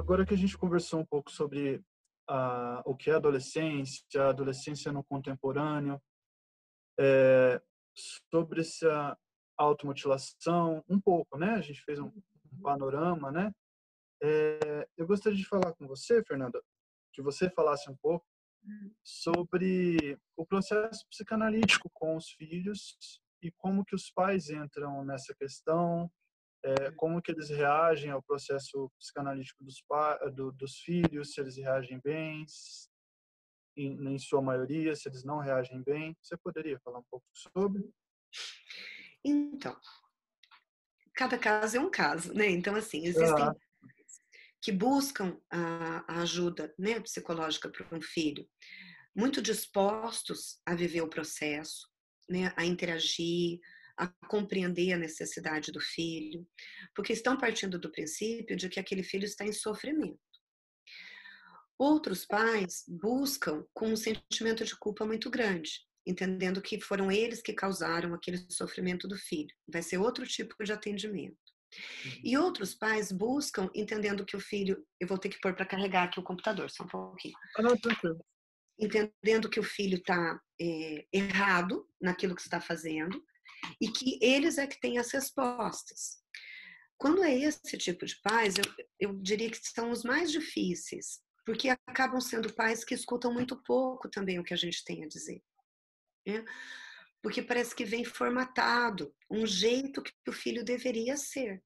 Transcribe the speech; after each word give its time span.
agora 0.00 0.24
que 0.24 0.32
a 0.32 0.36
gente 0.36 0.56
conversou 0.56 1.00
um 1.00 1.04
pouco 1.04 1.30
sobre 1.30 1.84
a, 2.26 2.82
o 2.86 2.96
que 2.96 3.10
é 3.10 3.14
adolescência, 3.14 4.02
a 4.22 4.30
adolescência 4.30 4.90
no 4.90 5.04
contemporâneo, 5.04 6.00
é, 6.98 7.60
sobre 8.30 8.62
essa 8.62 9.16
automutilação, 9.58 10.82
um 10.88 10.98
pouco, 10.98 11.36
né? 11.36 11.50
A 11.50 11.60
gente 11.60 11.82
fez 11.82 11.98
um, 11.98 12.06
um 12.06 12.62
panorama, 12.62 13.30
né? 13.30 13.52
É, 14.22 14.88
eu 14.96 15.06
gostaria 15.06 15.38
de 15.38 15.46
falar 15.46 15.74
com 15.74 15.86
você, 15.86 16.24
Fernanda, 16.24 16.62
que 17.12 17.20
você 17.20 17.50
falasse 17.50 17.90
um 17.90 17.96
pouco 17.96 18.24
sobre 19.04 20.18
o 20.36 20.46
processo 20.46 21.06
psicanalítico 21.08 21.90
com 21.92 22.16
os 22.16 22.30
filhos 22.30 22.96
e 23.42 23.50
como 23.52 23.84
que 23.84 23.94
os 23.94 24.10
pais 24.10 24.50
entram 24.50 25.04
nessa 25.04 25.34
questão, 25.34 26.10
é, 26.62 26.90
como 26.92 27.20
que 27.22 27.32
eles 27.32 27.48
reagem 27.48 28.10
ao 28.10 28.22
processo 28.22 28.90
psicanalítico 28.98 29.64
dos, 29.64 29.82
do, 30.34 30.52
dos 30.52 30.78
filhos, 30.78 31.32
se 31.32 31.40
eles 31.40 31.56
reagem 31.56 32.00
bem, 32.02 32.44
em, 33.76 34.14
em, 34.14 34.18
sua 34.18 34.42
maioria, 34.42 34.94
se 34.94 35.08
eles 35.08 35.24
não 35.24 35.38
reagem 35.38 35.82
bem. 35.82 36.16
Você 36.22 36.36
poderia 36.36 36.78
falar 36.80 36.98
um 36.98 37.06
pouco 37.10 37.26
sobre? 37.34 37.88
Então, 39.24 39.76
cada 41.14 41.38
caso 41.38 41.76
é 41.76 41.80
um 41.80 41.90
caso, 41.90 42.32
né? 42.34 42.48
Então, 42.48 42.74
assim, 42.74 43.04
existem 43.04 43.44
ah. 43.44 43.54
que 44.60 44.72
buscam 44.72 45.38
a, 45.50 46.04
a 46.14 46.22
ajuda 46.22 46.74
né, 46.78 47.00
psicológica 47.00 47.70
para 47.70 47.96
um 47.96 48.00
filho, 48.00 48.46
muito 49.14 49.42
dispostos 49.42 50.60
a 50.64 50.74
viver 50.74 51.02
o 51.02 51.10
processo, 51.10 51.88
né, 52.28 52.52
a 52.56 52.64
interagir, 52.64 53.60
a 54.00 54.08
compreender 54.26 54.94
a 54.94 54.98
necessidade 54.98 55.70
do 55.70 55.80
filho, 55.80 56.46
porque 56.94 57.12
estão 57.12 57.36
partindo 57.36 57.78
do 57.78 57.92
princípio 57.92 58.56
de 58.56 58.68
que 58.70 58.80
aquele 58.80 59.02
filho 59.02 59.26
está 59.26 59.44
em 59.44 59.52
sofrimento. 59.52 60.18
Outros 61.78 62.24
pais 62.24 62.84
buscam 62.88 63.64
com 63.74 63.88
um 63.88 63.96
sentimento 63.96 64.64
de 64.64 64.74
culpa 64.78 65.04
muito 65.04 65.28
grande, 65.28 65.80
entendendo 66.06 66.62
que 66.62 66.80
foram 66.80 67.12
eles 67.12 67.42
que 67.42 67.52
causaram 67.52 68.14
aquele 68.14 68.38
sofrimento 68.50 69.06
do 69.06 69.16
filho. 69.16 69.54
Vai 69.70 69.82
ser 69.82 69.98
outro 69.98 70.26
tipo 70.26 70.54
de 70.64 70.72
atendimento. 70.72 71.36
Uhum. 72.04 72.20
E 72.24 72.38
outros 72.38 72.74
pais 72.74 73.12
buscam 73.12 73.70
entendendo 73.74 74.24
que 74.24 74.36
o 74.36 74.40
filho, 74.40 74.82
eu 74.98 75.06
vou 75.06 75.18
ter 75.18 75.28
que 75.28 75.40
pôr 75.40 75.54
para 75.54 75.66
carregar 75.66 76.04
aqui 76.04 76.18
o 76.18 76.24
computador, 76.24 76.70
só 76.70 76.84
um 76.84 76.88
pouquinho. 76.88 77.34
Ah, 77.56 77.62
não, 77.62 77.76
tranquilo. 77.76 78.18
Entendendo 78.78 79.50
que 79.50 79.60
o 79.60 79.62
filho 79.62 79.98
está 79.98 80.40
é, 80.58 81.06
errado 81.12 81.86
naquilo 82.00 82.34
que 82.34 82.40
está 82.40 82.60
fazendo, 82.60 83.22
e 83.80 83.90
que 83.90 84.18
eles 84.22 84.58
é 84.58 84.66
que 84.66 84.80
têm 84.80 84.98
as 84.98 85.10
respostas. 85.10 86.18
Quando 86.98 87.24
é 87.24 87.34
esse 87.34 87.78
tipo 87.78 88.04
de 88.04 88.20
pais, 88.20 88.56
eu, 88.56 88.64
eu 88.98 89.22
diria 89.22 89.50
que 89.50 89.58
são 89.62 89.90
os 89.90 90.04
mais 90.04 90.30
difíceis, 90.30 91.20
porque 91.46 91.68
acabam 91.68 92.20
sendo 92.20 92.52
pais 92.52 92.84
que 92.84 92.94
escutam 92.94 93.32
muito 93.32 93.56
pouco 93.62 94.08
também 94.08 94.38
o 94.38 94.44
que 94.44 94.52
a 94.52 94.56
gente 94.56 94.84
tem 94.84 95.04
a 95.04 95.08
dizer. 95.08 95.42
Né? 96.26 96.44
Porque 97.22 97.42
parece 97.42 97.74
que 97.74 97.84
vem 97.84 98.04
formatado 98.04 99.14
um 99.30 99.46
jeito 99.46 100.02
que 100.02 100.12
o 100.28 100.32
filho 100.32 100.64
deveria 100.64 101.16
ser. 101.16 101.62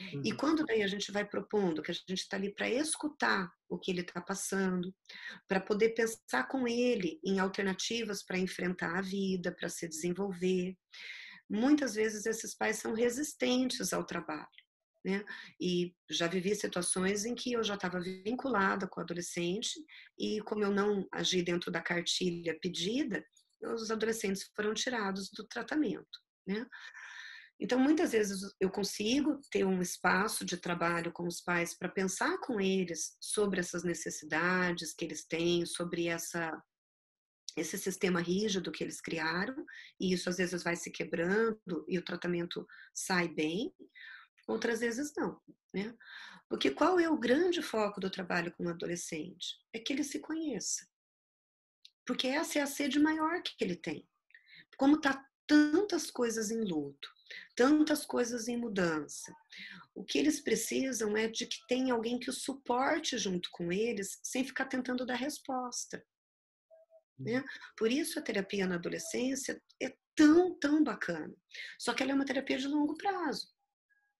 Uhum. 0.00 0.22
E 0.24 0.32
quando 0.32 0.64
daí 0.64 0.82
a 0.82 0.86
gente 0.86 1.12
vai 1.12 1.24
propondo 1.24 1.82
que 1.82 1.90
a 1.90 1.94
gente 1.94 2.14
está 2.14 2.36
ali 2.36 2.54
para 2.54 2.68
escutar 2.68 3.50
o 3.68 3.78
que 3.78 3.90
ele 3.90 4.00
está 4.00 4.20
passando, 4.20 4.94
para 5.46 5.60
poder 5.60 5.90
pensar 5.90 6.48
com 6.48 6.66
ele 6.66 7.20
em 7.24 7.38
alternativas 7.38 8.22
para 8.22 8.38
enfrentar 8.38 8.98
a 8.98 9.02
vida, 9.02 9.52
para 9.52 9.68
se 9.68 9.86
desenvolver, 9.88 10.76
muitas 11.48 11.94
vezes 11.94 12.24
esses 12.26 12.54
pais 12.54 12.78
são 12.78 12.94
resistentes 12.94 13.92
ao 13.92 14.04
trabalho. 14.04 14.48
Né? 15.04 15.24
E 15.60 15.92
já 16.08 16.28
vivi 16.28 16.54
situações 16.54 17.24
em 17.24 17.34
que 17.34 17.52
eu 17.52 17.64
já 17.64 17.74
estava 17.74 18.00
vinculada 18.00 18.86
com 18.86 19.00
o 19.00 19.02
adolescente 19.02 19.72
e 20.16 20.40
como 20.42 20.62
eu 20.62 20.70
não 20.70 21.06
agi 21.10 21.42
dentro 21.42 21.72
da 21.72 21.82
cartilha 21.82 22.56
pedida, 22.62 23.24
os 23.62 23.90
adolescentes 23.90 24.48
foram 24.54 24.72
tirados 24.74 25.28
do 25.30 25.44
tratamento, 25.46 26.18
né? 26.46 26.66
Então, 27.62 27.78
muitas 27.78 28.10
vezes 28.10 28.52
eu 28.58 28.68
consigo 28.68 29.40
ter 29.48 29.64
um 29.64 29.80
espaço 29.80 30.44
de 30.44 30.56
trabalho 30.56 31.12
com 31.12 31.28
os 31.28 31.40
pais 31.40 31.72
para 31.72 31.88
pensar 31.88 32.36
com 32.38 32.60
eles 32.60 33.16
sobre 33.20 33.60
essas 33.60 33.84
necessidades 33.84 34.92
que 34.92 35.04
eles 35.04 35.24
têm, 35.24 35.64
sobre 35.64 36.08
essa 36.08 36.60
esse 37.56 37.78
sistema 37.78 38.20
rígido 38.20 38.72
que 38.72 38.82
eles 38.82 39.00
criaram, 39.00 39.54
e 40.00 40.12
isso 40.12 40.28
às 40.28 40.38
vezes 40.38 40.62
vai 40.62 40.74
se 40.74 40.90
quebrando 40.90 41.84
e 41.86 41.98
o 41.98 42.04
tratamento 42.04 42.66
sai 42.94 43.28
bem, 43.28 43.72
outras 44.48 44.80
vezes 44.80 45.12
não, 45.14 45.38
né? 45.72 45.94
Porque 46.48 46.70
qual 46.70 46.98
é 46.98 47.08
o 47.10 47.18
grande 47.18 47.62
foco 47.62 48.00
do 48.00 48.10
trabalho 48.10 48.50
com 48.52 48.64
o 48.64 48.70
adolescente? 48.70 49.54
É 49.72 49.78
que 49.78 49.92
ele 49.92 50.02
se 50.02 50.18
conheça. 50.18 50.88
Porque 52.06 52.26
essa 52.26 52.58
é 52.58 52.62
a 52.62 52.66
sede 52.66 52.98
maior 52.98 53.40
que 53.42 53.62
ele 53.62 53.76
tem. 53.76 54.08
Como 54.78 54.98
tá 54.98 55.22
tantas 55.46 56.10
coisas 56.10 56.50
em 56.50 56.64
luto, 56.64 57.08
tantas 57.54 58.04
coisas 58.04 58.48
em 58.48 58.56
mudança. 58.56 59.34
O 59.94 60.04
que 60.04 60.18
eles 60.18 60.40
precisam 60.40 61.16
é 61.16 61.28
de 61.28 61.46
que 61.46 61.66
tenha 61.68 61.92
alguém 61.92 62.18
que 62.18 62.30
o 62.30 62.32
suporte 62.32 63.18
junto 63.18 63.50
com 63.52 63.70
eles, 63.70 64.18
sem 64.22 64.44
ficar 64.44 64.66
tentando 64.66 65.04
dar 65.04 65.16
resposta. 65.16 66.04
Né? 67.18 67.38
Uhum. 67.38 67.44
Por 67.76 67.90
isso 67.90 68.18
a 68.18 68.22
terapia 68.22 68.66
na 68.66 68.76
adolescência 68.76 69.60
é 69.80 69.94
tão, 70.14 70.58
tão 70.58 70.82
bacana. 70.82 71.34
Só 71.78 71.92
que 71.92 72.02
ela 72.02 72.12
é 72.12 72.14
uma 72.14 72.24
terapia 72.24 72.58
de 72.58 72.68
longo 72.68 72.96
prazo. 72.96 73.48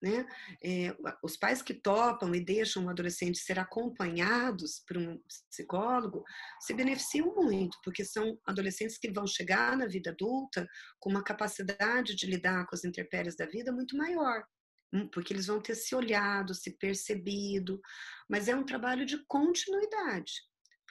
Né? 0.02 0.26
É, 0.60 0.96
os 1.22 1.36
pais 1.36 1.62
que 1.62 1.72
topam 1.72 2.34
e 2.34 2.44
deixam 2.44 2.86
o 2.86 2.90
adolescente 2.90 3.38
ser 3.38 3.60
acompanhados 3.60 4.82
por 4.84 4.98
um 4.98 5.16
psicólogo 5.48 6.24
se 6.60 6.74
beneficiam 6.74 7.32
muito, 7.36 7.78
porque 7.84 8.04
são 8.04 8.36
adolescentes 8.44 8.98
que 8.98 9.12
vão 9.12 9.28
chegar 9.28 9.76
na 9.76 9.86
vida 9.86 10.10
adulta 10.10 10.66
com 10.98 11.08
uma 11.08 11.22
capacidade 11.22 12.16
de 12.16 12.26
lidar 12.26 12.66
com 12.66 12.74
as 12.74 12.84
intempéries 12.84 13.36
da 13.36 13.46
vida 13.46 13.70
muito 13.70 13.96
maior, 13.96 14.44
hum, 14.92 15.08
porque 15.08 15.32
eles 15.32 15.46
vão 15.46 15.62
ter 15.62 15.76
se 15.76 15.94
olhado, 15.94 16.52
se 16.52 16.76
percebido, 16.78 17.80
mas 18.28 18.48
é 18.48 18.56
um 18.56 18.64
trabalho 18.64 19.06
de 19.06 19.24
continuidade 19.28 20.32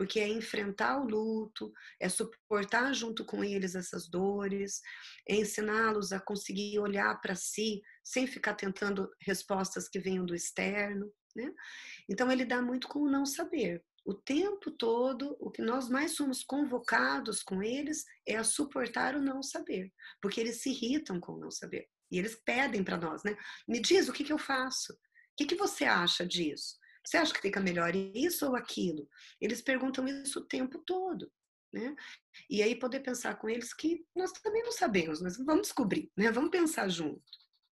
porque 0.01 0.19
é 0.19 0.27
enfrentar 0.27 0.99
o 0.99 1.07
luto, 1.07 1.71
é 1.99 2.09
suportar 2.09 2.91
junto 2.91 3.23
com 3.23 3.43
eles 3.43 3.75
essas 3.75 4.09
dores, 4.09 4.81
é 5.29 5.35
ensiná-los 5.35 6.11
a 6.11 6.19
conseguir 6.19 6.79
olhar 6.79 7.21
para 7.21 7.35
si 7.35 7.83
sem 8.11 8.27
ficar 8.27 8.55
tentando 8.55 9.09
respostas 9.21 9.87
que 9.87 9.99
venham 9.99 10.25
do 10.25 10.35
externo. 10.35 11.11
Né? 11.35 11.49
Então, 12.09 12.29
ele 12.29 12.43
dá 12.43 12.61
muito 12.61 12.87
com 12.87 12.99
o 12.99 13.09
não 13.09 13.25
saber. 13.25 13.83
O 14.05 14.13
tempo 14.13 14.71
todo, 14.71 15.37
o 15.39 15.49
que 15.49 15.61
nós 15.61 15.87
mais 15.87 16.15
somos 16.15 16.43
convocados 16.43 17.41
com 17.41 17.63
eles 17.63 18.03
é 18.27 18.35
a 18.35 18.43
suportar 18.43 19.15
o 19.15 19.21
não 19.21 19.41
saber, 19.43 19.93
porque 20.21 20.41
eles 20.41 20.61
se 20.61 20.71
irritam 20.71 21.19
com 21.19 21.33
o 21.33 21.39
não 21.39 21.51
saber. 21.51 21.87
E 22.11 22.17
eles 22.17 22.35
pedem 22.43 22.83
para 22.83 22.97
nós, 22.97 23.23
né? 23.23 23.37
Me 23.67 23.79
diz 23.79 24.09
o 24.09 24.13
que, 24.13 24.23
que 24.23 24.33
eu 24.33 24.39
faço. 24.39 24.91
O 24.93 24.97
que, 25.37 25.45
que 25.45 25.55
você 25.55 25.85
acha 25.85 26.25
disso? 26.25 26.77
Você 27.05 27.17
acha 27.17 27.33
que 27.33 27.41
fica 27.41 27.59
melhor 27.59 27.95
isso 27.95 28.45
ou 28.45 28.55
aquilo? 28.55 29.07
Eles 29.39 29.61
perguntam 29.61 30.05
isso 30.07 30.39
o 30.39 30.45
tempo 30.45 30.79
todo. 30.79 31.31
Né? 31.73 31.95
E 32.49 32.61
aí 32.61 32.75
poder 32.77 32.99
pensar 32.99 33.35
com 33.35 33.47
eles 33.47 33.73
que 33.73 34.05
nós 34.13 34.31
também 34.33 34.61
não 34.63 34.73
sabemos, 34.73 35.21
mas 35.21 35.37
vamos 35.37 35.67
descobrir, 35.67 36.11
né? 36.17 36.29
Vamos 36.29 36.49
pensar 36.49 36.89
junto. 36.89 37.23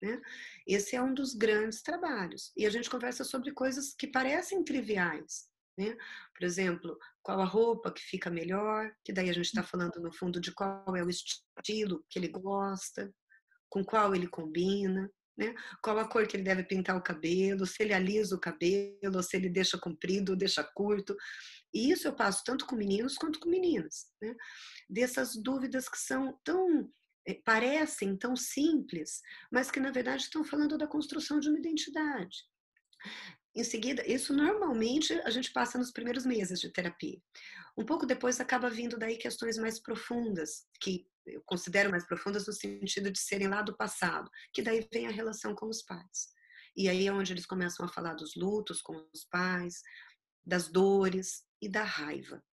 Né? 0.02 0.20
Esse 0.68 0.96
é 0.96 1.02
um 1.02 1.14
dos 1.14 1.34
grandes 1.34 1.82
trabalhos. 1.82 2.52
E 2.56 2.66
a 2.66 2.70
gente 2.70 2.90
conversa 2.90 3.24
sobre 3.24 3.52
coisas 3.52 3.94
que 3.94 4.08
parecem 4.08 4.64
triviais. 4.64 5.50
Né? 5.78 5.96
Por 6.38 6.46
exemplo, 6.46 6.98
qual 7.22 7.42
a 7.42 7.46
roupa 7.46 7.92
que 7.92 8.02
fica 8.02 8.30
melhor, 8.30 8.92
que 9.04 9.14
daí 9.14 9.30
a 9.30 9.34
gente 9.34 9.46
está 9.46 9.64
falando 9.64 10.00
no 10.02 10.12
fundo 10.12 10.40
de 10.40 10.54
qual 10.54 10.96
é 10.96 11.04
o 11.04 11.10
estilo 11.10 12.06
que 12.10 12.20
ele 12.20 12.30
gosta, 12.30 13.14
com 13.70 13.84
qual 13.84 14.16
ele 14.16 14.28
combina 14.28 15.10
né? 15.40 15.56
Qual 15.82 15.98
a 15.98 16.06
cor 16.06 16.28
que 16.28 16.36
ele 16.36 16.44
deve 16.44 16.64
pintar 16.64 16.98
o 16.98 17.02
cabelo, 17.02 17.66
se 17.66 17.82
ele 17.82 17.94
alisa 17.94 18.36
o 18.36 18.40
cabelo, 18.40 19.24
se 19.24 19.38
ele 19.38 19.48
deixa 19.50 19.78
comprido 19.78 20.36
deixa 20.36 20.62
curto. 20.62 21.16
E 21.74 21.90
isso 21.92 22.08
eu 22.08 22.14
passo 22.14 22.44
tanto 22.44 22.68
com 22.68 22.76
meninos 22.76 23.16
quanto 23.16 23.40
com 23.40 23.50
meninas, 23.50 24.08
né? 24.22 24.36
Dessas 24.90 25.42
dúvidas 25.42 25.88
que 25.88 25.98
são 25.98 26.38
tão 26.44 26.92
parecem 27.46 28.18
tão 28.18 28.36
simples, 28.36 29.22
mas 29.52 29.70
que 29.70 29.80
na 29.80 29.92
verdade 29.92 30.24
estão 30.24 30.44
falando 30.44 30.78
da 30.78 30.88
construção 30.88 31.40
de 31.40 31.50
uma 31.50 31.60
identidade. 31.60 32.38
Em 33.56 33.64
seguida, 33.64 34.06
isso 34.08 34.34
normalmente 34.34 35.14
a 35.22 35.30
gente 35.30 35.52
passa 35.52 35.78
nos 35.78 35.92
primeiros 35.92 36.26
meses 36.26 36.60
de 36.60 36.72
terapia. 36.72 37.20
Um 37.78 37.86
pouco 37.86 38.06
depois 38.06 38.40
acaba 38.40 38.70
vindo 38.70 38.98
daí 38.98 39.18
questões 39.18 39.58
mais 39.58 39.80
profundas, 39.80 40.66
que 40.82 41.08
eu 41.26 41.42
considero 41.46 41.90
mais 41.90 42.06
profundas 42.06 42.46
no 42.48 42.54
sentido 42.54 43.12
de 43.12 43.20
serem 43.20 43.48
lá 43.48 43.62
do 43.62 43.76
passado, 43.76 44.30
que 44.54 44.62
daí 44.62 44.88
vem 44.92 45.08
a 45.08 45.12
relação 45.12 45.56
com 45.56 45.68
os 45.68 45.82
pais. 45.82 46.30
E 46.76 46.88
aí 46.88 47.08
é 47.08 47.14
onde 47.14 47.34
eles 47.34 47.46
começam 47.46 47.86
a 47.86 47.90
falar 47.90 48.14
dos 48.14 48.36
lutos 48.36 48.82
com 48.82 48.94
os 49.14 49.26
pais, 49.26 49.82
das 50.46 50.68
dores 50.68 51.44
e 51.62 51.70
da 51.70 51.84
raiva. 51.84 52.44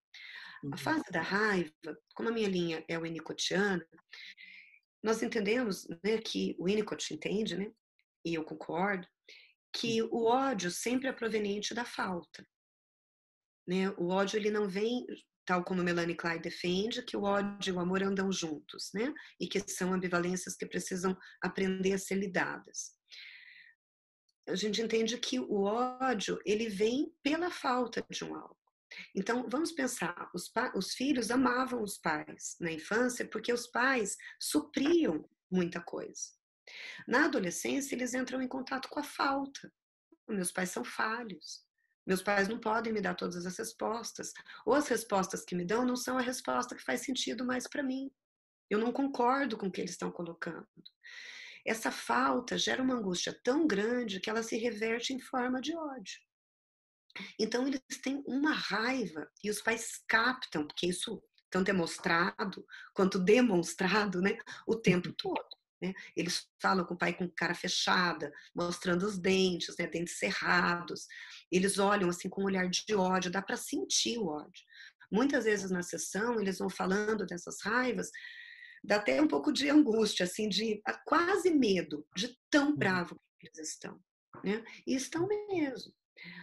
A 0.63 0.67
uhum. 0.67 0.77
fase 0.77 1.05
da 1.11 1.21
raiva, 1.21 1.71
como 2.15 2.29
a 2.29 2.33
minha 2.33 2.49
linha 2.49 2.85
é 2.89 2.99
o 2.99 3.03
Winnicottiana, 3.03 3.87
nós 5.03 5.23
entendemos 5.23 5.87
né, 6.03 6.19
que 6.19 6.57
o 6.59 6.65
Winnicott 6.65 7.15
entende, 7.15 7.57
né, 7.57 7.71
e 8.25 8.35
eu 8.35 8.45
concordo, 8.45 9.07
que 9.73 10.03
o 10.03 10.25
ódio 10.25 10.71
sempre 10.71 11.09
é 11.09 11.13
proveniente 11.13 11.75
da 11.75 11.85
falta. 11.85 12.47
Né? 13.67 13.91
O 13.99 14.09
ódio 14.09 14.39
ele 14.39 14.51
não 14.51 14.69
vem, 14.69 15.07
tal 15.45 15.63
como 15.63 15.83
Melanie 15.83 16.17
Klein 16.17 16.41
defende, 16.41 17.03
que 17.03 17.17
o 17.17 17.23
ódio 17.23 17.73
e 17.73 17.77
o 17.77 17.81
amor 17.81 18.03
andam 18.03 18.33
juntos, 18.33 18.91
né? 18.95 19.13
E 19.41 19.47
que 19.47 19.61
são 19.69 19.93
ambivalências 19.93 20.57
que 20.57 20.67
precisam 20.67 21.17
aprender 21.43 21.93
a 21.93 21.99
ser 21.99 22.17
lidadas. 22.17 22.97
A 24.49 24.55
gente 24.55 24.81
entende 24.81 25.19
que 25.19 25.39
o 25.41 25.63
ódio 25.63 26.41
ele 26.45 26.69
vem 26.69 27.13
pela 27.23 27.51
falta 27.51 28.05
de 28.09 28.25
um 28.25 28.35
algo. 28.35 28.66
Então, 29.15 29.47
vamos 29.49 29.73
pensar: 29.73 30.31
os, 30.35 30.51
os 30.75 30.95
filhos 30.95 31.31
amavam 31.31 31.83
os 31.83 31.99
pais 31.99 32.57
na 32.61 32.73
infância 32.73 33.27
porque 33.29 33.53
os 33.53 33.67
pais 33.67 34.17
supriam 34.41 35.29
muita 35.51 35.81
coisa. 35.81 36.37
Na 37.07 37.27
adolescência, 37.27 37.95
eles 37.95 38.15
entram 38.15 38.43
em 38.43 38.49
contato 38.49 38.89
com 38.89 39.01
a 39.01 39.05
falta. 39.05 39.73
Meus 40.29 40.51
pais 40.51 40.71
são 40.71 40.85
falhos. 40.85 41.65
Meus 42.07 42.23
pais 42.23 42.49
não 42.49 42.59
podem 42.59 42.93
me 42.93 43.01
dar 43.01 43.15
todas 43.15 43.47
as 43.47 43.57
respostas. 43.59 44.33
Ou 44.65 44.75
as 44.75 44.89
respostas 44.89 45.45
que 45.45 45.55
me 45.55 45.65
dão 45.65 45.85
não 45.85 45.97
são 45.97 46.19
a 46.19 46.23
resposta 46.23 46.75
que 46.75 46.85
faz 46.85 47.03
sentido 47.03 47.45
mais 47.45 47.69
para 47.69 47.83
mim. 47.83 48.11
Eu 48.69 48.79
não 48.79 48.93
concordo 48.93 49.57
com 49.57 49.67
o 49.67 49.71
que 49.71 49.81
eles 49.81 49.93
estão 49.93 50.11
colocando. 50.11 50.67
Essa 51.65 51.91
falta 51.91 52.57
gera 52.57 52.83
uma 52.83 52.95
angústia 52.95 53.37
tão 53.43 53.67
grande 53.67 54.21
que 54.21 54.31
ela 54.31 54.43
se 54.43 54.57
reverte 54.57 55.13
em 55.13 55.21
forma 55.21 55.61
de 55.61 55.77
ódio. 55.77 56.21
Então, 57.39 57.67
eles 57.67 57.81
têm 58.03 58.23
uma 58.27 58.53
raiva 58.53 59.29
e 59.43 59.51
os 59.51 59.61
pais 59.61 60.03
captam, 60.09 60.67
porque 60.67 60.87
isso 60.87 61.23
tanto 61.51 61.71
é 61.71 61.73
mostrado 61.73 62.67
quanto 62.93 63.19
demonstrado 63.19 64.21
né, 64.21 64.37
o 64.67 64.77
tempo 64.77 65.13
todo. 65.13 65.57
Né? 65.81 65.93
Eles 66.17 66.47
falam 66.61 66.85
com 66.85 66.95
o 66.95 66.99
pai 66.99 67.13
com 67.13 67.29
cara 67.31 67.55
fechada, 67.55 68.33
mostrando 68.55 69.05
os 69.07 69.19
dentes, 69.19 69.77
né, 69.79 69.87
dentes 69.87 70.19
cerrados. 70.19 71.07
Eles 71.51 71.79
olham 71.79 72.09
assim 72.09 72.29
com 72.29 72.43
um 72.43 72.47
olhar 72.47 72.69
de 72.69 72.95
ódio, 72.95 73.31
dá 73.31 73.43
para 73.43 73.57
sentir 73.57 74.19
o 74.19 74.27
ódio. 74.27 74.65
Muitas 75.11 75.45
vezes 75.45 75.71
na 75.71 75.83
sessão 75.83 76.41
eles 76.41 76.59
vão 76.59 76.69
falando 76.69 77.25
dessas 77.27 77.61
raivas, 77.63 78.11
dá 78.83 78.97
até 78.97 79.21
um 79.21 79.29
pouco 79.29 79.53
de 79.53 79.69
angústia, 79.71 80.25
assim, 80.25 80.49
de 80.49 80.83
quase 81.05 81.51
medo, 81.51 82.07
de 82.17 82.37
tão 82.51 82.71
uhum. 82.71 82.77
bravo 82.77 83.21
que 83.39 83.49
eles 83.49 83.71
estão. 83.71 84.01
Né? 84.45 84.65
E 84.87 84.95
estão 84.95 85.27
mesmo. 85.27 85.93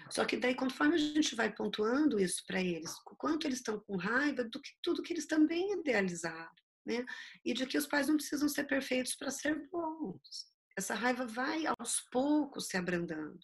Só 0.10 0.26
que 0.26 0.38
daí, 0.38 0.56
conforme 0.56 0.96
a 0.96 0.98
gente 0.98 1.36
vai 1.36 1.54
pontuando 1.54 2.20
isso 2.20 2.44
para 2.46 2.62
eles, 2.62 2.92
o 3.08 3.16
quanto 3.16 3.48
eles 3.48 3.60
estão 3.60 3.80
com 3.80 3.98
raiva 3.98 4.44
do 4.44 4.62
que 4.62 4.72
tudo 4.82 5.02
que 5.02 5.14
eles 5.14 5.26
também 5.26 5.80
idealizaram, 5.80 6.52
né? 6.86 7.04
E 7.44 7.54
de 7.54 7.66
que 7.66 7.78
os 7.78 7.88
pais 7.88 8.08
não 8.08 8.18
precisam 8.18 8.48
ser 8.48 8.66
perfeitos 8.66 9.16
para 9.16 9.32
ser 9.32 9.68
bons. 9.70 10.54
Essa 10.76 10.96
raiva 10.96 11.26
vai 11.26 11.66
aos 11.68 12.02
poucos 12.12 12.68
se 12.68 12.78
abrandando. 12.78 13.40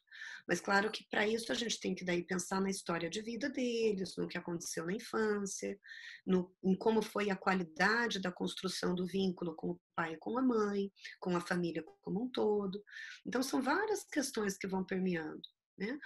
Mas 0.47 0.59
claro 0.59 0.89
que 0.89 1.05
para 1.11 1.27
isso 1.27 1.51
a 1.51 1.55
gente 1.55 1.79
tem 1.79 1.93
que 1.93 2.03
daí 2.03 2.23
pensar 2.23 2.59
na 2.59 2.71
história 2.71 3.07
de 3.07 3.21
vida 3.21 3.47
deles, 3.49 4.15
no 4.17 4.27
que 4.27 4.37
aconteceu 4.37 4.83
na 4.83 4.93
infância, 4.93 5.79
no, 6.25 6.51
em 6.63 6.75
como 6.75 7.03
foi 7.03 7.29
a 7.29 7.35
qualidade 7.35 8.19
da 8.19 8.31
construção 8.31 8.95
do 8.95 9.05
vínculo 9.05 9.55
com 9.55 9.71
o 9.71 9.81
pai 9.95 10.13
e 10.13 10.17
com 10.17 10.39
a 10.39 10.41
mãe, 10.41 10.91
com 11.19 11.37
a 11.37 11.41
família 11.41 11.83
como 12.01 12.23
um 12.23 12.31
todo. 12.31 12.83
Então 13.23 13.43
são 13.43 13.61
várias 13.61 14.03
questões 14.05 14.57
que 14.57 14.67
vão 14.67 14.83
permeando. 14.83 15.41
Né? 15.79 15.97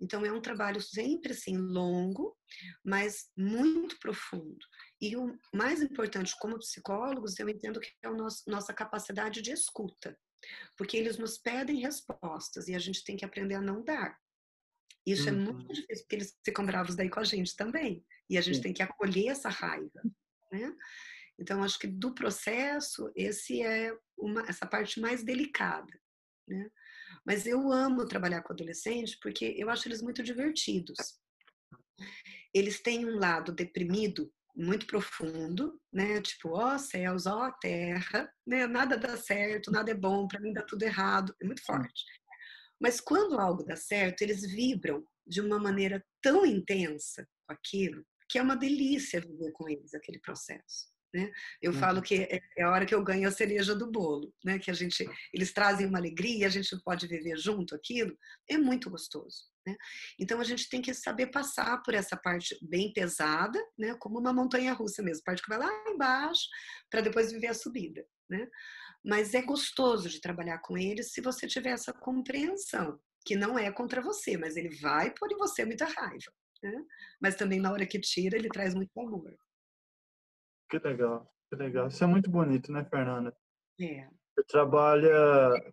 Então 0.00 0.26
é 0.26 0.32
um 0.32 0.40
trabalho 0.40 0.80
sempre 0.80 1.32
assim 1.32 1.56
longo, 1.56 2.36
mas 2.84 3.30
muito 3.36 3.98
profundo. 4.00 4.66
E 5.00 5.16
o 5.16 5.38
mais 5.54 5.80
importante, 5.80 6.34
como 6.40 6.58
psicólogos, 6.58 7.38
eu 7.38 7.48
entendo 7.48 7.78
que 7.78 7.88
é 8.02 8.08
a 8.08 8.12
nossa 8.48 8.74
capacidade 8.74 9.40
de 9.40 9.52
escuta, 9.52 10.18
porque 10.76 10.96
eles 10.96 11.18
nos 11.18 11.38
pedem 11.38 11.80
respostas 11.80 12.66
e 12.66 12.74
a 12.74 12.78
gente 12.80 13.04
tem 13.04 13.16
que 13.16 13.24
aprender 13.24 13.54
a 13.54 13.60
não 13.60 13.84
dar. 13.84 14.18
Isso 15.06 15.28
uhum. 15.28 15.28
é 15.28 15.32
muito 15.32 15.66
uhum. 15.66 15.72
difícil, 15.72 16.04
porque 16.04 16.16
eles 16.16 16.38
ficam 16.44 16.66
bravos 16.66 16.96
daí 16.96 17.08
com 17.08 17.20
a 17.20 17.24
gente 17.24 17.54
também. 17.56 18.04
E 18.28 18.36
a 18.36 18.40
gente 18.40 18.60
tem 18.60 18.72
que 18.72 18.82
acolher 18.82 19.28
essa 19.28 19.48
raiva, 19.48 20.02
né? 20.50 20.74
Então, 21.38 21.62
acho 21.62 21.78
que 21.78 21.86
do 21.86 22.14
processo, 22.14 23.10
esse 23.16 23.62
é 23.62 23.96
uma, 24.16 24.42
essa 24.48 24.66
parte 24.66 25.00
mais 25.00 25.24
delicada, 25.24 25.92
né? 26.46 26.70
Mas 27.24 27.46
eu 27.46 27.70
amo 27.70 28.06
trabalhar 28.06 28.42
com 28.42 28.52
adolescentes 28.52 29.18
porque 29.20 29.54
eu 29.56 29.70
acho 29.70 29.88
eles 29.88 30.02
muito 30.02 30.22
divertidos. 30.22 30.96
Eles 32.52 32.82
têm 32.82 33.06
um 33.06 33.18
lado 33.18 33.52
deprimido 33.52 34.32
muito 34.54 34.86
profundo, 34.86 35.80
né? 35.92 36.20
Tipo, 36.20 36.50
ó 36.50 36.74
oh, 36.74 36.78
céus, 36.78 37.26
ó 37.26 37.46
oh, 37.46 37.52
terra, 37.52 38.30
né? 38.46 38.66
Nada 38.66 38.96
dá 38.96 39.16
certo, 39.16 39.70
nada 39.70 39.90
é 39.90 39.94
bom, 39.94 40.26
para 40.28 40.40
mim 40.40 40.52
dá 40.52 40.62
tudo 40.62 40.82
errado, 40.82 41.34
é 41.40 41.46
muito 41.46 41.64
forte. 41.64 42.04
Mas 42.80 43.00
quando 43.00 43.38
algo 43.38 43.64
dá 43.64 43.76
certo, 43.76 44.22
eles 44.22 44.42
vibram 44.42 45.06
de 45.26 45.40
uma 45.40 45.58
maneira 45.58 46.04
tão 46.20 46.44
intensa 46.44 47.26
com 47.46 47.54
aquilo, 47.54 48.04
que 48.28 48.38
é 48.38 48.42
uma 48.42 48.56
delícia 48.56 49.20
viver 49.20 49.52
com 49.52 49.68
eles 49.68 49.94
aquele 49.94 50.18
processo. 50.18 50.91
Né? 51.14 51.30
Eu 51.60 51.72
uhum. 51.72 51.78
falo 51.78 52.00
que 52.00 52.22
é, 52.22 52.40
é 52.56 52.62
a 52.62 52.70
hora 52.70 52.86
que 52.86 52.94
eu 52.94 53.04
ganho 53.04 53.28
a 53.28 53.32
cereja 53.32 53.74
do 53.74 53.90
bolo, 53.90 54.32
né? 54.42 54.58
Que 54.58 54.70
a 54.70 54.74
gente, 54.74 55.06
eles 55.32 55.52
trazem 55.52 55.86
uma 55.86 55.98
alegria, 55.98 56.46
a 56.46 56.50
gente 56.50 56.74
pode 56.82 57.06
viver 57.06 57.36
junto 57.36 57.74
aquilo, 57.74 58.16
é 58.48 58.56
muito 58.56 58.88
gostoso. 58.88 59.52
Né? 59.66 59.76
Então 60.18 60.40
a 60.40 60.44
gente 60.44 60.68
tem 60.68 60.80
que 60.80 60.94
saber 60.94 61.26
passar 61.28 61.82
por 61.82 61.94
essa 61.94 62.16
parte 62.16 62.56
bem 62.62 62.92
pesada, 62.92 63.62
né? 63.78 63.94
Como 64.00 64.18
uma 64.18 64.32
montanha 64.32 64.72
russa 64.72 65.02
mesmo, 65.02 65.22
parte 65.22 65.42
que 65.42 65.48
vai 65.48 65.58
lá 65.58 65.70
embaixo 65.88 66.48
para 66.90 67.02
depois 67.02 67.30
viver 67.30 67.48
a 67.48 67.54
subida, 67.54 68.04
né? 68.28 68.48
Mas 69.04 69.34
é 69.34 69.42
gostoso 69.42 70.08
de 70.08 70.20
trabalhar 70.20 70.58
com 70.60 70.78
eles 70.78 71.12
se 71.12 71.20
você 71.20 71.46
tiver 71.46 71.70
essa 71.70 71.92
compreensão, 71.92 72.98
que 73.26 73.36
não 73.36 73.58
é 73.58 73.70
contra 73.70 74.00
você, 74.00 74.36
mas 74.36 74.56
ele 74.56 74.74
vai 74.76 75.12
pôr 75.12 75.30
em 75.30 75.36
você 75.36 75.64
muita 75.64 75.84
raiva. 75.84 76.32
Né? 76.62 76.84
Mas 77.20 77.34
também 77.34 77.60
na 77.60 77.72
hora 77.72 77.86
que 77.86 78.00
tira, 78.00 78.36
ele 78.36 78.48
traz 78.48 78.74
muito 78.74 78.98
amor. 78.98 79.36
Que 80.72 80.78
legal, 80.78 81.30
que 81.50 81.56
legal. 81.56 81.88
Isso 81.88 82.02
é 82.02 82.06
muito 82.06 82.30
bonito, 82.30 82.72
né, 82.72 82.82
Fernanda? 82.82 83.36
É. 83.78 84.08
Você 84.34 84.42
trabalha, 84.48 85.10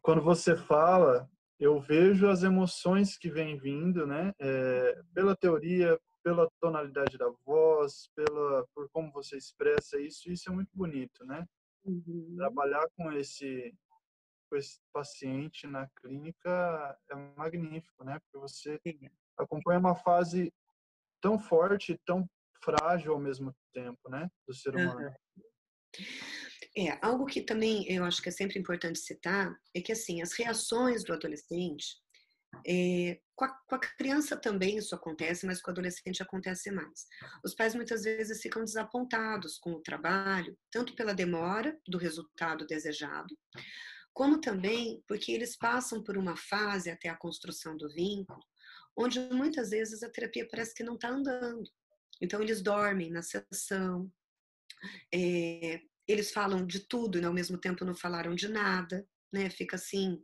quando 0.02 0.22
você 0.22 0.58
fala, 0.58 1.26
eu 1.58 1.80
vejo 1.80 2.28
as 2.28 2.44
emoções 2.44 3.18
que 3.18 3.30
vêm 3.32 3.58
vindo, 3.58 4.06
né? 4.06 4.34
É, 4.38 5.02
pela 5.14 5.38
teoria, 5.38 5.98
pela 6.22 6.52
tonalidade 6.60 7.18
da 7.18 7.30
voz, 7.46 8.10
pela 8.14 8.68
por 8.76 8.90
como 8.90 9.10
você 9.14 9.38
expressa 9.38 9.98
isso, 10.02 10.30
isso 10.30 10.50
é 10.50 10.54
muito 10.54 10.76
bonito, 10.76 11.26
né? 11.26 11.48
Uhum. 11.86 12.36
Trabalhar 12.36 12.86
com 12.98 13.10
esse 13.14 13.74
com 14.50 14.58
esse 14.58 14.82
paciente 14.92 15.66
na 15.66 15.88
clínica 16.02 16.98
é 17.10 17.16
magnífico, 17.38 18.04
né? 18.04 18.20
Porque 18.20 18.38
você 18.38 18.78
acompanha 19.38 19.80
uma 19.80 19.96
fase 19.96 20.54
tão 21.22 21.40
forte, 21.40 21.98
tão 22.06 22.30
frágil 22.64 23.14
ao 23.14 23.20
mesmo 23.20 23.56
tempo, 23.74 24.10
né, 24.10 24.30
do 24.48 24.54
ser 24.54 24.76
humano. 24.76 25.14
É, 26.78 26.98
algo 27.02 27.26
que 27.26 27.42
também 27.42 27.86
eu 27.92 28.04
acho 28.04 28.22
que 28.22 28.30
é 28.30 28.32
sempre 28.32 28.60
importante 28.60 29.00
citar 29.00 29.54
é 29.76 29.82
que, 29.82 29.92
assim, 29.92 30.22
as 30.22 30.34
reações 30.34 31.04
do 31.04 31.14
adolescente, 31.14 31.98
é, 32.66 33.20
com, 33.36 33.46
a, 33.46 33.50
com, 33.68 33.76
a, 33.76 33.80
criança 33.80 34.36
também 34.36 34.78
isso 34.78 34.96
acontece, 34.96 35.46
mas 35.46 35.62
com 35.62 35.70
o 35.70 35.74
adolescente 35.74 36.22
acontece 36.22 36.72
mais. 36.72 37.06
Os 37.44 37.54
pais 37.54 37.76
muitas 37.76 38.04
vezes 38.04 38.42
ficam 38.42 38.64
desapontados 38.64 39.58
com 39.58 39.72
o 39.72 39.82
trabalho, 39.82 40.58
tanto 40.72 40.96
pela 40.96 41.14
demora 41.14 41.78
do 41.88 41.98
resultado 41.98 42.66
desejado, 42.66 43.38
como 44.14 44.42
também 44.42 45.04
porque 45.08 45.32
eles 45.32 45.58
passam 45.58 46.04
por 46.04 46.18
uma 46.18 46.36
fase 46.36 46.90
até 46.90 47.10
a 47.10 47.18
construção 47.18 47.78
do 47.78 47.90
vínculo, 47.90 48.40
onde 48.98 49.20
muitas 49.32 49.70
vezes 49.70 50.04
a 50.04 50.10
terapia 50.10 50.48
parece 50.50 50.74
que 50.74 50.84
não 50.84 50.96
está 50.96 51.10
andando. 51.10 51.70
Então, 52.22 52.42
eles 52.42 52.62
dormem 52.62 53.10
na 53.10 53.22
sessão, 53.22 54.12
é, 55.14 55.82
eles 56.08 56.32
falam 56.32 56.66
de 56.66 56.82
tudo 56.82 57.20
e 57.20 57.26
ao 57.26 57.34
mesmo 57.34 57.58
tempo 57.58 57.86
não 57.86 57.96
falaram 57.96 58.34
de 58.34 58.48
nada, 58.48 59.08
né? 59.32 59.50
Fica 59.50 59.76
assim, 59.76 60.24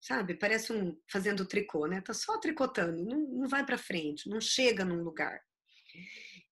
sabe? 0.00 0.34
Parece 0.34 0.72
um 0.72 0.98
fazendo 1.10 1.46
tricô, 1.46 1.86
né? 1.86 2.00
Tá 2.00 2.14
só 2.14 2.38
tricotando, 2.38 3.04
não, 3.04 3.20
não 3.20 3.48
vai 3.48 3.64
para 3.64 3.78
frente, 3.78 4.28
não 4.28 4.40
chega 4.40 4.84
num 4.84 5.02
lugar. 5.02 5.40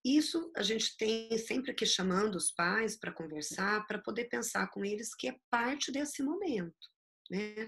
Isso 0.04 0.52
a 0.54 0.62
gente 0.62 0.96
tem 0.98 1.36
sempre 1.38 1.72
que 1.72 1.86
chamando 1.86 2.34
os 2.36 2.50
pais 2.50 2.94
para 2.94 3.12
conversar, 3.12 3.86
para 3.86 3.98
poder 3.98 4.26
pensar 4.26 4.68
com 4.70 4.84
eles 4.84 5.14
que 5.14 5.28
é 5.28 5.36
parte 5.50 5.90
desse 5.90 6.22
momento, 6.22 6.76
né? 7.30 7.66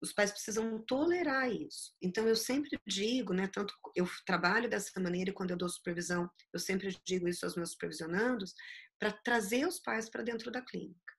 Os 0.00 0.12
pais 0.12 0.30
precisam 0.30 0.82
tolerar 0.84 1.50
isso. 1.50 1.94
Então 2.02 2.26
eu 2.28 2.36
sempre 2.36 2.78
digo, 2.86 3.32
né, 3.32 3.48
tanto 3.48 3.74
eu 3.94 4.08
trabalho 4.26 4.68
dessa 4.68 5.00
maneira 5.00 5.30
e 5.30 5.34
quando 5.34 5.50
eu 5.50 5.56
dou 5.56 5.68
supervisão, 5.68 6.28
eu 6.52 6.58
sempre 6.58 6.96
digo 7.04 7.28
isso 7.28 7.44
aos 7.44 7.56
meus 7.56 7.72
supervisionandos, 7.72 8.54
para 8.98 9.12
trazer 9.12 9.66
os 9.66 9.78
pais 9.80 10.08
para 10.08 10.22
dentro 10.22 10.50
da 10.50 10.62
clínica. 10.62 11.10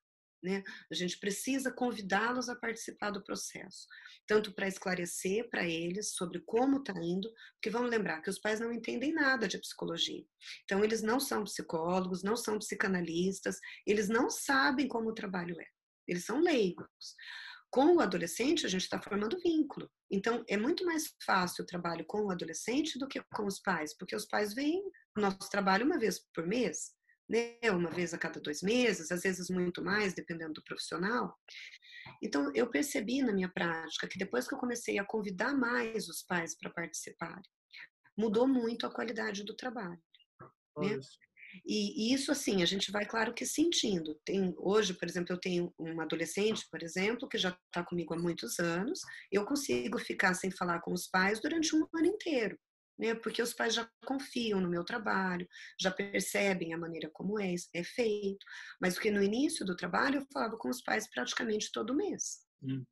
Né? 0.43 0.63
A 0.91 0.95
gente 0.95 1.19
precisa 1.19 1.71
convidá-los 1.71 2.49
a 2.49 2.55
participar 2.55 3.11
do 3.11 3.23
processo, 3.23 3.87
tanto 4.25 4.51
para 4.53 4.67
esclarecer 4.67 5.47
para 5.49 5.67
eles 5.67 6.15
sobre 6.15 6.39
como 6.39 6.77
está 6.77 6.93
indo, 6.93 7.31
porque 7.53 7.69
vamos 7.69 7.91
lembrar 7.91 8.21
que 8.21 8.29
os 8.29 8.39
pais 8.39 8.59
não 8.59 8.73
entendem 8.73 9.13
nada 9.13 9.47
de 9.47 9.59
psicologia. 9.59 10.25
Então, 10.63 10.83
eles 10.83 11.03
não 11.03 11.19
são 11.19 11.43
psicólogos, 11.43 12.23
não 12.23 12.35
são 12.35 12.57
psicanalistas, 12.57 13.59
eles 13.85 14.09
não 14.09 14.31
sabem 14.31 14.87
como 14.87 15.09
o 15.09 15.13
trabalho 15.13 15.59
é, 15.61 15.67
eles 16.07 16.25
são 16.25 16.41
leigos. 16.41 17.15
Com 17.71 17.95
o 17.95 18.01
adolescente, 18.01 18.65
a 18.65 18.69
gente 18.69 18.81
está 18.81 19.01
formando 19.01 19.39
vínculo. 19.39 19.89
Então, 20.11 20.43
é 20.49 20.57
muito 20.57 20.85
mais 20.85 21.15
fácil 21.25 21.63
o 21.63 21.65
trabalho 21.65 22.05
com 22.05 22.25
o 22.25 22.31
adolescente 22.31 22.99
do 22.99 23.07
que 23.07 23.23
com 23.33 23.45
os 23.45 23.59
pais, 23.59 23.95
porque 23.97 24.13
os 24.13 24.25
pais 24.25 24.53
vêm 24.53 24.83
nosso 25.15 25.49
trabalho 25.49 25.85
uma 25.85 25.97
vez 25.97 26.19
por 26.33 26.45
mês, 26.45 26.91
né? 27.29 27.57
uma 27.71 27.89
vez 27.89 28.13
a 28.13 28.17
cada 28.17 28.41
dois 28.41 28.61
meses, 28.61 29.09
às 29.09 29.21
vezes 29.21 29.49
muito 29.49 29.81
mais, 29.81 30.13
dependendo 30.13 30.53
do 30.53 30.63
profissional. 30.63 31.33
Então, 32.21 32.51
eu 32.53 32.69
percebi 32.69 33.21
na 33.21 33.31
minha 33.31 33.49
prática 33.49 34.05
que 34.05 34.19
depois 34.19 34.49
que 34.49 34.53
eu 34.53 34.59
comecei 34.59 34.99
a 34.99 35.05
convidar 35.05 35.53
mais 35.53 36.09
os 36.09 36.23
pais 36.23 36.57
para 36.57 36.69
participarem, 36.69 37.49
mudou 38.17 38.45
muito 38.45 38.85
a 38.85 38.93
qualidade 38.93 39.45
do 39.45 39.55
trabalho. 39.55 40.01
Né? 40.77 40.99
E, 41.65 42.11
e, 42.11 42.13
isso, 42.13 42.31
assim, 42.31 42.61
a 42.61 42.65
gente 42.65 42.91
vai, 42.91 43.05
claro 43.05 43.33
que 43.33 43.45
sentindo. 43.45 44.19
Tem, 44.25 44.53
hoje, 44.57 44.93
por 44.93 45.07
exemplo, 45.07 45.33
eu 45.33 45.39
tenho 45.39 45.73
um 45.79 45.99
adolescente, 46.01 46.67
por 46.69 46.81
exemplo, 46.81 47.27
que 47.27 47.37
já 47.37 47.49
está 47.67 47.83
comigo 47.83 48.13
há 48.13 48.17
muitos 48.17 48.59
anos, 48.59 49.01
eu 49.31 49.45
consigo 49.45 49.99
ficar 49.99 50.33
sem 50.33 50.51
falar 50.51 50.79
com 50.81 50.93
os 50.93 51.07
pais 51.07 51.41
durante 51.41 51.75
um 51.75 51.85
ano 51.93 52.07
inteiro. 52.07 52.57
Né? 52.97 53.15
Porque 53.15 53.41
os 53.41 53.53
pais 53.53 53.73
já 53.73 53.89
confiam 54.05 54.61
no 54.61 54.69
meu 54.69 54.83
trabalho, 54.83 55.47
já 55.79 55.89
percebem 55.91 56.73
a 56.73 56.77
maneira 56.77 57.09
como 57.11 57.39
é, 57.39 57.53
é 57.73 57.83
feito. 57.83 58.45
Mas 58.79 58.93
porque 58.93 59.11
no 59.11 59.23
início 59.23 59.65
do 59.65 59.75
trabalho 59.75 60.19
eu 60.19 60.27
falava 60.31 60.57
com 60.57 60.69
os 60.69 60.81
pais 60.81 61.09
praticamente 61.09 61.71
todo 61.71 61.95
mês. 61.95 62.41
Uhum. 62.61 62.85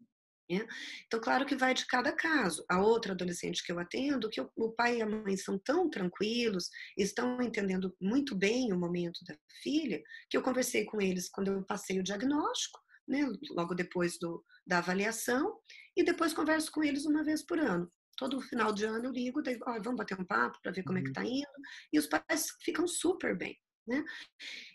Né? 0.49 0.65
Então, 1.05 1.19
claro 1.21 1.45
que 1.45 1.55
vai 1.55 1.73
de 1.73 1.85
cada 1.85 2.11
caso. 2.11 2.65
A 2.67 2.81
outra 2.81 3.13
adolescente 3.13 3.63
que 3.63 3.71
eu 3.71 3.79
atendo, 3.79 4.29
que 4.29 4.41
o 4.41 4.71
pai 4.71 4.97
e 4.97 5.01
a 5.01 5.05
mãe 5.05 5.37
são 5.37 5.59
tão 5.59 5.89
tranquilos, 5.89 6.69
estão 6.97 7.39
entendendo 7.41 7.95
muito 8.01 8.35
bem 8.35 8.73
o 8.73 8.79
momento 8.79 9.19
da 9.27 9.37
filha, 9.61 10.01
que 10.29 10.35
eu 10.35 10.41
conversei 10.41 10.85
com 10.85 10.99
eles 10.99 11.29
quando 11.29 11.51
eu 11.51 11.63
passei 11.63 11.99
o 11.99 12.03
diagnóstico, 12.03 12.79
né, 13.07 13.27
logo 13.51 13.75
depois 13.75 14.17
do, 14.19 14.43
da 14.65 14.79
avaliação, 14.79 15.59
e 15.95 16.03
depois 16.03 16.33
converso 16.33 16.71
com 16.71 16.83
eles 16.83 17.05
uma 17.05 17.23
vez 17.23 17.43
por 17.43 17.59
ano. 17.59 17.91
Todo 18.17 18.41
final 18.41 18.73
de 18.73 18.85
ano 18.85 19.05
eu 19.05 19.11
ligo, 19.11 19.41
daí, 19.41 19.57
oh, 19.65 19.81
vamos 19.81 19.97
bater 19.97 20.19
um 20.19 20.25
papo 20.25 20.59
para 20.61 20.71
ver 20.71 20.83
como 20.83 20.97
uhum. 20.97 21.01
é 21.01 21.03
que 21.03 21.09
está 21.09 21.23
indo, 21.23 21.47
e 21.93 21.99
os 21.99 22.07
pais 22.07 22.49
ficam 22.63 22.87
super 22.87 23.37
bem. 23.37 23.57
Né? 23.87 24.03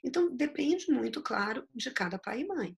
Então, 0.04 0.34
depende 0.34 0.90
muito, 0.90 1.22
claro, 1.22 1.68
de 1.74 1.90
cada 1.90 2.18
pai 2.18 2.40
e 2.40 2.46
mãe. 2.46 2.76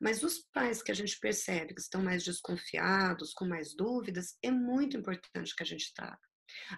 Mas 0.00 0.22
os 0.22 0.38
pais 0.52 0.82
que 0.82 0.90
a 0.90 0.94
gente 0.94 1.18
percebe 1.18 1.74
que 1.74 1.80
estão 1.80 2.02
mais 2.02 2.22
desconfiados, 2.24 3.32
com 3.32 3.44
mais 3.44 3.74
dúvidas, 3.74 4.36
é 4.42 4.50
muito 4.50 4.96
importante 4.96 5.54
que 5.54 5.62
a 5.62 5.66
gente 5.66 5.92
traga. 5.94 6.18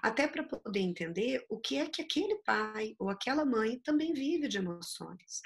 Até 0.02 0.28
para 0.28 0.44
poder 0.44 0.80
entender 0.80 1.44
o 1.48 1.58
que 1.58 1.76
é 1.76 1.88
que 1.88 2.02
aquele 2.02 2.36
pai 2.44 2.94
ou 2.98 3.08
aquela 3.08 3.44
mãe 3.44 3.80
também 3.80 4.12
vive 4.12 4.48
de 4.48 4.58
emoções. 4.58 5.42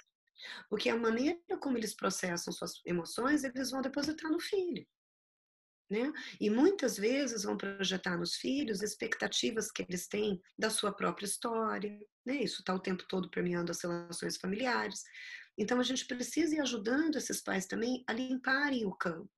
Porque 0.69 0.89
a 0.89 0.97
maneira 0.97 1.39
como 1.61 1.77
eles 1.77 1.95
processam 1.95 2.53
suas 2.53 2.81
emoções, 2.85 3.45
eles 3.45 3.71
vão 3.71 3.81
depositar 3.81 4.31
no 4.31 4.41
filho. 4.41 4.87
Né? 5.91 6.13
E 6.39 6.51
muitas 6.51 6.99
vezes 6.99 7.45
vão 7.45 7.57
projetar 7.57 8.19
nos 8.19 8.35
filhos 8.35 8.83
expectativas 8.83 9.71
que 9.71 9.83
eles 9.83 10.07
têm 10.07 10.41
da 10.59 10.69
sua 10.69 10.93
própria 10.93 11.25
história. 11.25 11.99
Né? 12.27 12.43
Isso 12.43 12.61
está 12.61 12.75
o 12.75 12.81
tempo 12.81 13.05
todo 13.09 13.31
permeando 13.31 13.71
as 13.71 13.81
relações 13.81 14.37
familiares. 14.37 15.03
Então, 15.59 15.81
a 15.81 15.83
gente 15.83 16.07
precisa 16.07 16.55
ir 16.55 16.61
ajudando 16.61 17.17
esses 17.17 17.41
pais 17.41 17.67
também 17.67 18.05
a 18.07 18.13
limparem 18.13 18.87
o 18.87 18.95
campo, 18.95 19.33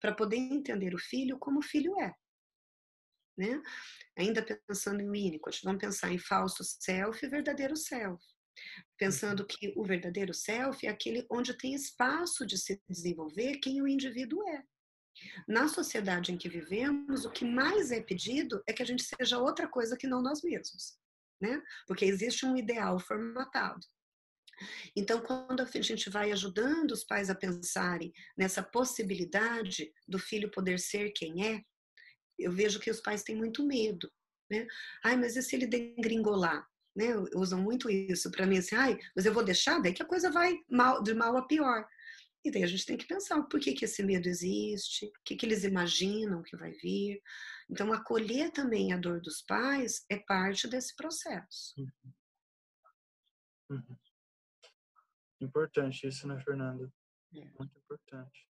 para 0.00 0.14
poder 0.14 0.36
entender 0.36 0.94
o 0.94 0.98
filho 0.98 1.38
como 1.38 1.60
o 1.60 1.62
filho 1.62 1.98
é. 2.00 2.14
Né? 3.38 3.62
Ainda 4.18 4.44
pensando 4.66 5.00
em 5.00 5.10
Winnicott, 5.10 5.60
vamos 5.64 5.80
pensar 5.80 6.12
em 6.12 6.18
falso 6.18 6.62
self 6.64 7.24
e 7.24 7.28
verdadeiro 7.28 7.76
self. 7.76 8.22
Pensando 8.98 9.46
que 9.46 9.72
o 9.76 9.84
verdadeiro 9.84 10.34
self 10.34 10.86
é 10.86 10.90
aquele 10.90 11.26
onde 11.30 11.56
tem 11.56 11.72
espaço 11.72 12.44
de 12.44 12.58
se 12.58 12.82
desenvolver 12.88 13.58
quem 13.58 13.80
o 13.80 13.88
indivíduo 13.88 14.46
é. 14.48 14.62
Na 15.48 15.68
sociedade 15.68 16.32
em 16.32 16.36
que 16.36 16.48
vivemos, 16.48 17.24
o 17.24 17.30
que 17.30 17.44
mais 17.44 17.90
é 17.90 18.00
pedido 18.00 18.62
é 18.66 18.72
que 18.72 18.82
a 18.82 18.86
gente 18.86 19.02
seja 19.02 19.38
outra 19.38 19.68
coisa 19.68 19.96
que 19.96 20.06
não 20.06 20.22
nós 20.22 20.42
mesmos, 20.42 20.98
né? 21.40 21.62
Porque 21.86 22.04
existe 22.04 22.46
um 22.46 22.56
ideal 22.56 22.98
formatado. 22.98 23.86
Então, 24.96 25.20
quando 25.20 25.60
a 25.60 25.80
gente 25.80 26.10
vai 26.10 26.32
ajudando 26.32 26.92
os 26.92 27.04
pais 27.04 27.30
a 27.30 27.34
pensarem 27.34 28.12
nessa 28.36 28.62
possibilidade 28.62 29.92
do 30.06 30.18
filho 30.18 30.50
poder 30.50 30.78
ser 30.78 31.10
quem 31.10 31.46
é, 31.46 31.62
eu 32.38 32.52
vejo 32.52 32.80
que 32.80 32.90
os 32.90 33.00
pais 33.00 33.22
têm 33.22 33.36
muito 33.36 33.64
medo, 33.66 34.10
né? 34.50 34.66
Ai, 35.04 35.16
mas 35.16 35.36
e 35.36 35.42
se 35.42 35.54
ele 35.56 35.66
degringolar? 35.66 36.66
Né? 36.96 37.14
Usam 37.34 37.60
muito 37.60 37.88
isso 37.88 38.30
para 38.30 38.46
mim, 38.46 38.58
assim, 38.58 38.74
ai, 38.74 38.98
mas 39.14 39.24
eu 39.26 39.32
vou 39.32 39.44
deixar, 39.44 39.80
daí 39.80 39.92
que 39.92 40.02
a 40.02 40.06
coisa 40.06 40.30
vai 40.30 40.58
mal, 40.68 41.02
de 41.02 41.14
mal 41.14 41.36
a 41.36 41.46
pior. 41.46 41.86
E 42.44 42.50
daí 42.50 42.64
a 42.64 42.66
gente 42.66 42.86
tem 42.86 42.96
que 42.96 43.06
pensar 43.06 43.42
por 43.42 43.60
que, 43.60 43.74
que 43.74 43.84
esse 43.84 44.02
medo 44.02 44.26
existe, 44.26 45.06
o 45.06 45.12
que, 45.24 45.36
que 45.36 45.44
eles 45.44 45.62
imaginam 45.62 46.42
que 46.42 46.56
vai 46.56 46.72
vir. 46.72 47.20
Então, 47.68 47.92
acolher 47.92 48.50
também 48.50 48.92
a 48.92 48.96
dor 48.96 49.20
dos 49.20 49.42
pais 49.42 50.04
é 50.08 50.16
parte 50.16 50.66
desse 50.66 50.96
processo. 50.96 51.74
Uhum. 51.78 52.12
Uhum. 53.70 53.96
Importante 55.40 56.06
isso, 56.06 56.28
né, 56.28 56.38
Fernanda? 56.44 56.90
É. 57.34 57.44
Muito 57.58 57.76
importante. 57.78 58.46